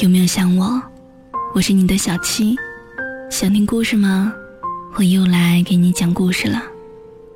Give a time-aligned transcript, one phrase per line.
[0.00, 0.80] 有没有想我？
[1.56, 2.56] 我是你的小七，
[3.28, 4.32] 想听故事吗？
[4.94, 6.62] 我又来给你讲故事了。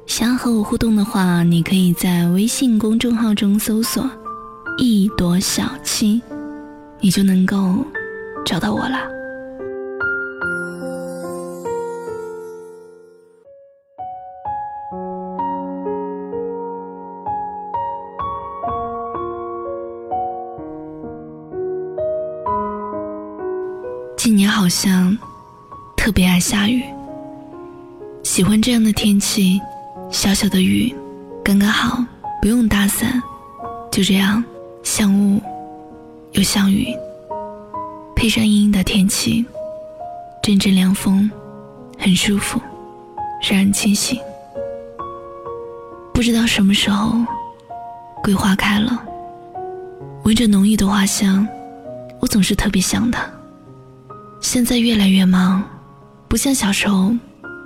[0.06, 4.08] 想要和我互动的话，你可以在微信公众号中搜索
[4.78, 6.22] “一朵小七”，
[7.02, 7.84] 你就能够
[8.46, 8.98] 找到我了。
[24.24, 25.18] 今年好像
[25.96, 26.84] 特别爱下雨，
[28.22, 29.60] 喜欢这样的天气，
[30.12, 30.94] 小小的雨
[31.44, 32.04] 刚刚好，
[32.40, 33.20] 不用打伞，
[33.90, 34.40] 就这样
[34.84, 35.42] 像雾
[36.34, 36.86] 又像雨，
[38.14, 39.44] 配上阴阴的天气，
[40.40, 41.28] 阵阵凉风，
[41.98, 42.60] 很舒服，
[43.50, 44.16] 让人清醒。
[46.14, 47.16] 不知道什么时候
[48.22, 49.02] 桂花开了，
[50.22, 51.44] 闻着浓郁的花香，
[52.20, 53.28] 我总是特别想它。
[54.42, 55.62] 现在越来越忙，
[56.28, 57.14] 不像小时候，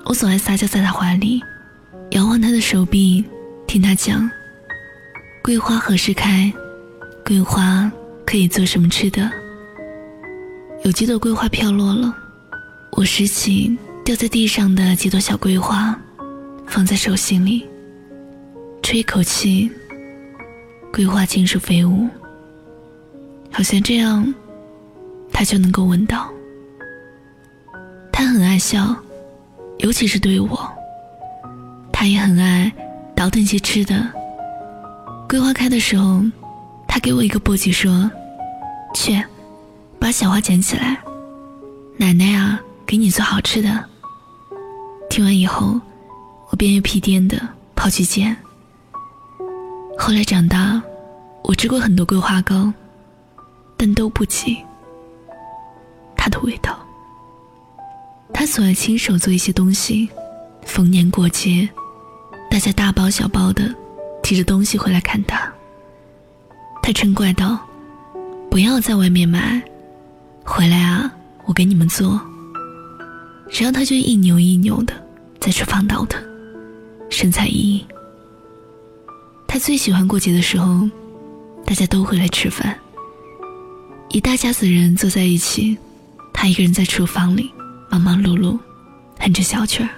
[0.04, 1.42] 我总爱撒娇在他怀里，
[2.10, 3.24] 摇晃他的手臂，
[3.66, 4.30] 听他讲
[5.42, 6.52] 桂花何时开，
[7.24, 7.90] 桂花
[8.26, 9.28] 可以做什么吃的。
[10.84, 12.14] 有几朵桂花飘落了，
[12.92, 15.98] 我拾起掉在地上的几朵小桂花，
[16.66, 17.66] 放在手心里，
[18.82, 19.68] 吹一口气，
[20.92, 22.06] 桂花尽数飞舞，
[23.50, 24.32] 好像这样，
[25.32, 26.30] 他就能够闻到。
[28.18, 28.96] 他很爱笑，
[29.80, 30.66] 尤其是对我。
[31.92, 32.72] 他也很爱
[33.14, 34.10] 倒腾些吃的。
[35.28, 36.22] 桂花开的时候，
[36.88, 38.10] 他给我一个簸箕，说
[38.96, 39.22] ：“去，
[40.00, 40.98] 把小花捡起来，
[41.98, 43.84] 奶奶啊，给你做好吃的。”
[45.10, 45.78] 听完以后，
[46.48, 47.38] 我便又屁颠的
[47.74, 48.34] 跑去捡。
[49.98, 50.80] 后来长大，
[51.42, 52.72] 我吃过很多桂花糕，
[53.76, 54.56] 但都不及
[56.16, 56.78] 它的味道。
[58.32, 60.08] 他总爱亲手做一些东西，
[60.64, 61.68] 逢年过节，
[62.50, 63.74] 大家大包小包的
[64.22, 65.50] 提着东西回来看他。
[66.82, 67.58] 他嗔怪道
[68.50, 69.60] ：“不要在外面买，
[70.44, 71.10] 回来啊，
[71.46, 72.20] 我给你们做。”
[73.50, 74.92] 然后他就一扭一扭的
[75.40, 76.22] 在厨房倒腾，
[77.08, 77.82] 神采奕奕。
[79.48, 80.88] 他最喜欢过节的时候，
[81.64, 82.76] 大家都会来吃饭，
[84.10, 85.76] 一大家子人坐在一起，
[86.34, 87.50] 他一个人在厨房里。
[87.98, 88.58] 忙忙碌碌，
[89.18, 89.88] 哼着小曲儿。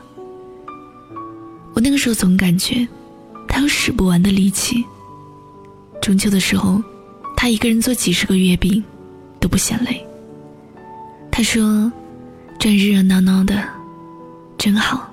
[1.75, 2.86] 我那个时候总感觉，
[3.48, 4.84] 他有使不完的力气。
[6.00, 6.81] 中秋的时候，
[7.36, 8.82] 他一个人做几十个月饼，
[9.41, 10.04] 都不嫌累。
[11.31, 11.91] 他说
[12.59, 13.62] ：“这热热闹闹的，
[14.56, 15.12] 真好。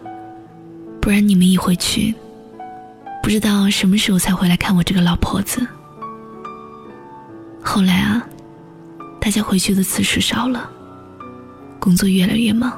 [1.01, 2.13] 不然你们一回去，
[3.23, 5.65] 不知道什么时候才回来看我这个老婆子。”
[7.63, 8.23] 后来啊，
[9.19, 10.69] 大家回去的次数少了。
[11.85, 12.75] 工作越来越忙，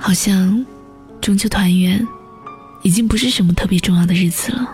[0.00, 0.64] 好像
[1.20, 2.08] 中秋团圆
[2.80, 4.66] 已经不是什么特别重要的日子了。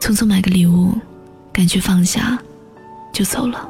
[0.00, 0.98] 匆匆买个礼物，
[1.52, 2.38] 赶去放下，
[3.12, 3.68] 就走了。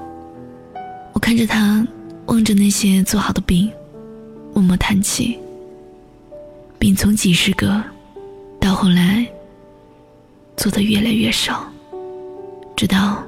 [1.15, 1.85] 我看着他，
[2.27, 3.69] 望着那些做好的饼，
[4.55, 5.37] 默默叹气。
[6.79, 7.83] 饼从几十个，
[8.61, 9.27] 到后来
[10.57, 11.69] 做的越来越少，
[12.77, 13.21] 直到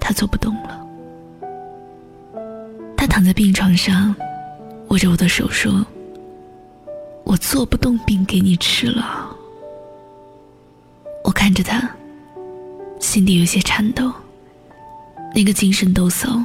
[0.00, 0.87] 他做不动了。
[3.08, 4.14] 躺在病床上，
[4.88, 5.84] 握着我的手说
[7.24, 9.34] ：“我做不动饼给你吃了。”
[11.24, 11.90] 我看着他，
[13.00, 14.12] 心底有些颤抖。
[15.34, 16.44] 那个精神抖擞，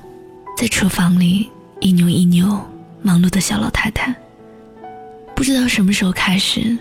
[0.58, 2.60] 在厨房里一扭一扭
[3.02, 4.14] 忙碌的小老太太，
[5.36, 6.76] 不知道什么时候开始，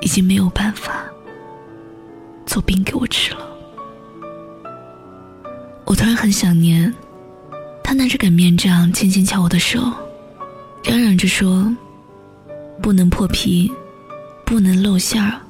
[0.00, 1.04] 已经没有办法
[2.46, 3.46] 做饼给我吃了。
[5.84, 6.92] 我突然很想念。
[7.90, 9.80] 他拿着擀面杖，轻轻敲我的手，
[10.84, 11.68] 嚷嚷着说
[12.80, 13.68] ：“不能破皮，
[14.46, 15.40] 不能露馅儿，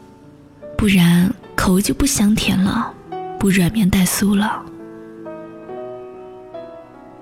[0.75, 2.95] 不然口味就不香甜了，
[3.39, 4.65] 不软绵带酥了。”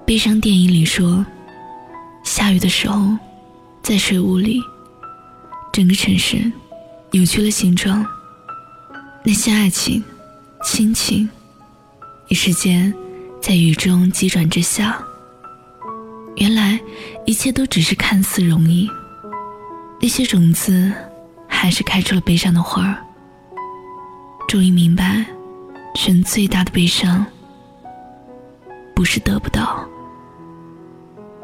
[0.07, 1.27] 悲伤电影里说，
[2.23, 3.19] 下雨的时候，
[3.83, 4.63] 在水雾里，
[5.73, 6.37] 整个城市
[7.11, 8.07] 扭曲了形状，
[9.25, 10.01] 那些爱情、
[10.63, 11.29] 亲情，
[12.29, 12.95] 一时间
[13.43, 14.97] 在雨中急转直下。
[16.39, 16.79] 原来，
[17.27, 18.89] 一切都只是看似容易。
[20.01, 20.93] 那些种子，
[21.49, 22.97] 还是开出了悲伤的花儿。
[24.47, 25.27] 终于明白，
[26.07, 27.27] 人最大的悲伤，
[28.95, 29.85] 不是得不到，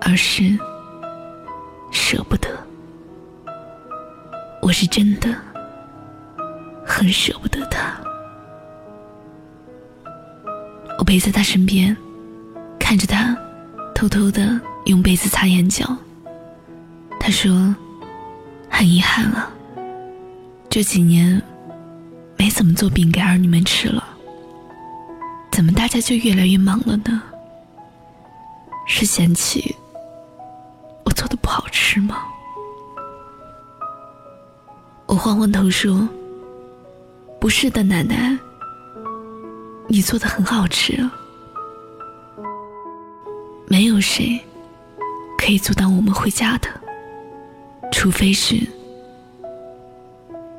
[0.01, 0.57] 而是
[1.91, 2.49] 舍不得。
[4.63, 5.29] 我是真的
[6.87, 8.01] 很舍不得他。
[10.99, 11.95] 我陪在他身边，
[12.79, 13.37] 看着他，
[13.93, 15.85] 偷偷的用被子擦眼角。
[17.19, 17.75] 他说
[18.69, 19.51] ：“很遗憾啊，
[20.69, 21.41] 这几年
[22.37, 24.05] 没怎么做饼给儿女们吃了。
[25.51, 27.23] 怎么大家就越来越忙了呢？
[28.87, 29.75] 是嫌弃
[31.05, 32.19] 我做的不好吃吗？”
[35.07, 36.07] 我晃晃头说
[37.41, 38.37] ：“不是的，奶奶，
[39.89, 41.09] 你做的很好吃。
[43.67, 44.39] 没有谁
[45.45, 46.69] 可以阻挡我们回家的。”
[47.93, 48.57] 除非是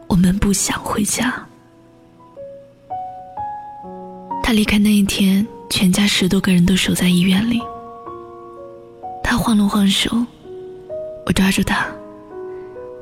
[0.07, 1.33] 我们不想回家。
[4.43, 7.59] 他离开那一天，全家十多个人都守在医院里。
[9.23, 10.11] 他晃了晃手，
[11.25, 11.87] 我抓住他，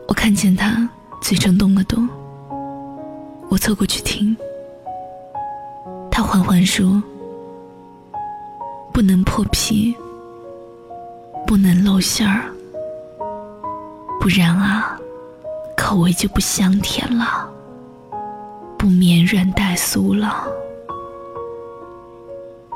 [0.07, 0.89] 我看见他
[1.21, 2.07] 嘴唇动了动。
[3.49, 4.35] 我凑过去听，
[6.09, 7.03] 他缓缓说
[8.93, 9.93] ：“不能破皮，
[11.45, 12.45] 不能露馅儿。”
[14.19, 14.97] 不然啊，
[15.75, 17.49] 口味就不香甜了，
[18.77, 20.47] 不绵软带酥了。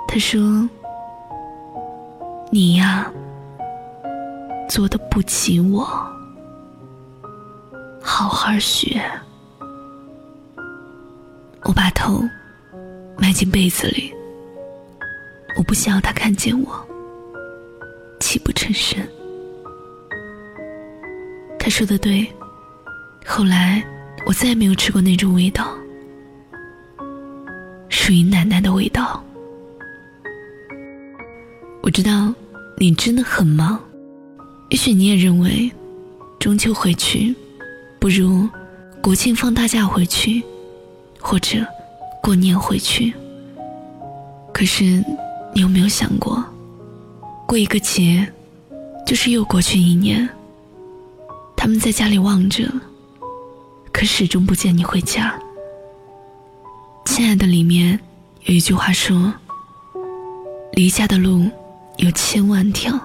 [0.08, 0.70] 他说
[2.52, 3.10] ：“你呀，
[4.68, 5.86] 做的不及我，
[8.02, 9.02] 好好学。”
[11.64, 12.22] 我把头
[13.18, 14.14] 埋进被子里，
[15.58, 16.87] 我不想要他看见我
[18.28, 19.00] 泣不成声。
[21.58, 22.28] 他说的对，
[23.26, 23.82] 后来
[24.26, 25.66] 我再也没有吃过那种味道，
[27.88, 29.24] 属于奶奶的味道。
[31.82, 32.34] 我知道
[32.78, 33.80] 你真的很忙，
[34.72, 35.72] 也许你也认为
[36.38, 37.34] 中秋回去
[37.98, 38.46] 不如
[39.02, 40.44] 国庆放大假回去，
[41.18, 41.66] 或者
[42.22, 43.14] 过年回去。
[44.54, 44.84] 可是
[45.54, 46.44] 你有没有想过，
[47.48, 48.30] 过一个节
[49.06, 50.28] 就是又过去一年？
[51.56, 52.70] 他们在家里望着，
[53.94, 55.34] 可始终不见你回家。
[57.06, 57.98] 亲爱的，里面
[58.44, 59.34] 有一句话说
[60.76, 61.50] ：“离家的路
[61.96, 63.00] 有千万条，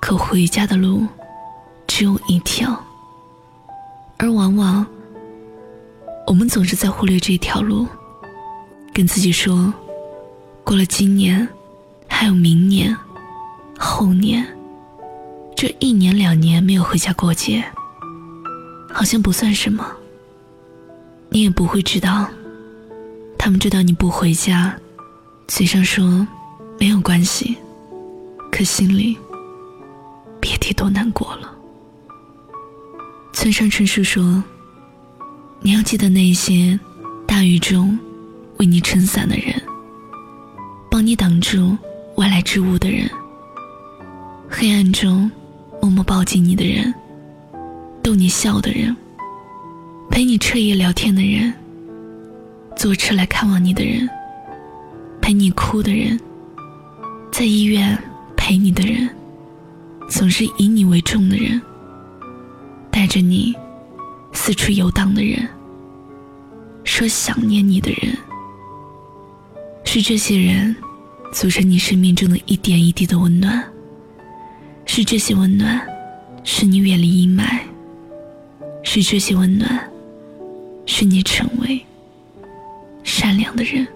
[0.00, 1.06] 可回家的路
[1.86, 2.76] 只有一条。”
[4.18, 4.84] 而往往，
[6.26, 7.86] 我们总是在忽略这条路，
[8.92, 9.72] 跟自己说
[10.64, 11.48] ：“过了今年，
[12.22, 12.96] 还有明年，
[13.76, 14.46] 后年。”
[15.58, 17.64] 这一年两年没有回家过节，
[18.92, 19.84] 好像不算什么。
[21.30, 22.28] 你也不会知道，
[23.36, 24.72] 他们知道你不回家，
[25.48, 26.24] 嘴上说
[26.78, 27.56] 没有关系，
[28.52, 29.18] 可心里
[30.40, 31.52] 别提多难过了。
[33.32, 34.44] 村上春树说
[35.60, 36.78] ：“你要记得那些
[37.26, 37.98] 大雨中
[38.58, 39.60] 为你撑伞的人，
[40.88, 41.76] 帮你挡住
[42.22, 43.10] 外来之物的人，
[44.48, 45.28] 黑暗中。”
[45.82, 46.94] 默默抱紧你的人，
[48.04, 48.96] 逗你笑的人，
[50.08, 51.52] 陪你彻夜聊天的人，
[52.76, 54.08] 坐车来看望你的人，
[55.20, 56.16] 陪你哭的人，
[57.32, 57.98] 在医院
[58.36, 59.10] 陪你的人，
[60.08, 61.60] 总是以你为重的人，
[62.88, 63.52] 带着你
[64.32, 65.48] 四处游荡的人，
[66.84, 68.16] 说想念你的人，
[69.84, 70.76] 是这些人
[71.32, 73.64] 组成你生命中的一点一滴的温暖。
[74.84, 75.80] 是这些温暖，
[76.44, 77.44] 使你远离阴霾；
[78.82, 79.90] 是这些温暖，
[80.84, 81.80] 使你成为
[83.02, 83.86] 善良的人。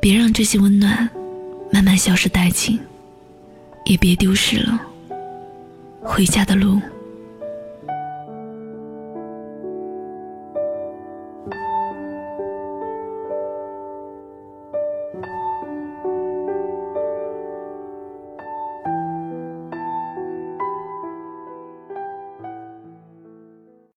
[0.00, 1.08] 别让这些温暖
[1.72, 2.78] 慢慢消失殆尽，
[3.86, 4.80] 也别丢失了
[6.02, 6.80] 回家的路。